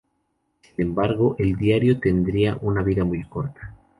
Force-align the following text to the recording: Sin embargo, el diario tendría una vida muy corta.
Sin 0.63 0.83
embargo, 0.87 1.35
el 1.37 1.55
diario 1.57 1.99
tendría 1.99 2.57
una 2.61 2.81
vida 2.81 3.03
muy 3.03 3.23
corta. 3.25 3.75